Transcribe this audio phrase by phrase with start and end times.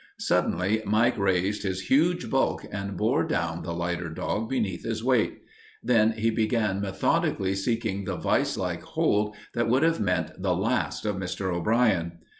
[0.17, 5.43] Suddenly Mike raised his huge bulk and bore down the lighter dog beneath his weight.
[5.83, 11.05] Then he began methodically seeking the vice like hold that would have meant the last
[11.05, 11.53] of Mr.
[11.53, 12.13] O'Brien.